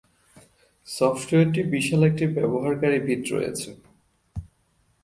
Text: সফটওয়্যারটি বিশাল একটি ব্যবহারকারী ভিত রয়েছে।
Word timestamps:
সফটওয়্যারটি 0.87 1.61
বিশাল 1.73 2.01
একটি 2.09 2.25
ব্যবহারকারী 2.35 2.97
ভিত 3.07 3.23
রয়েছে। 3.33 3.69